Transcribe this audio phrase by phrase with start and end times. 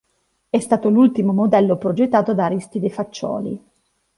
[0.49, 3.63] È stato l'ultimo modello progettato da Aristide Faccioli.